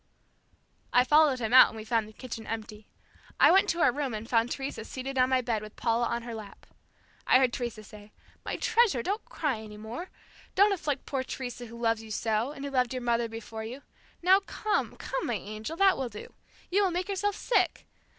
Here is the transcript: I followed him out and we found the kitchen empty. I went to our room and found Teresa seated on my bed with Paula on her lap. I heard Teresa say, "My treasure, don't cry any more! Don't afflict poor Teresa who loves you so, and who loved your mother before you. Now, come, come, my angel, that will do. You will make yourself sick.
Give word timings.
I 0.91 1.03
followed 1.03 1.37
him 1.37 1.53
out 1.53 1.67
and 1.67 1.77
we 1.77 1.83
found 1.85 2.07
the 2.07 2.11
kitchen 2.11 2.47
empty. 2.47 2.87
I 3.39 3.51
went 3.51 3.69
to 3.69 3.81
our 3.81 3.91
room 3.91 4.15
and 4.15 4.27
found 4.27 4.49
Teresa 4.49 4.83
seated 4.83 5.15
on 5.19 5.29
my 5.29 5.41
bed 5.41 5.61
with 5.61 5.75
Paula 5.75 6.07
on 6.07 6.23
her 6.23 6.33
lap. 6.33 6.65
I 7.27 7.37
heard 7.37 7.53
Teresa 7.53 7.83
say, 7.83 8.11
"My 8.43 8.55
treasure, 8.55 9.03
don't 9.03 9.23
cry 9.25 9.59
any 9.59 9.77
more! 9.77 10.09
Don't 10.55 10.73
afflict 10.73 11.05
poor 11.05 11.21
Teresa 11.21 11.67
who 11.67 11.79
loves 11.79 12.01
you 12.01 12.09
so, 12.09 12.51
and 12.51 12.65
who 12.65 12.71
loved 12.71 12.93
your 12.95 13.03
mother 13.03 13.29
before 13.29 13.63
you. 13.63 13.83
Now, 14.23 14.39
come, 14.39 14.95
come, 14.95 15.27
my 15.27 15.35
angel, 15.35 15.77
that 15.77 15.99
will 15.99 16.09
do. 16.09 16.33
You 16.71 16.83
will 16.83 16.89
make 16.89 17.07
yourself 17.07 17.35
sick. 17.35 17.85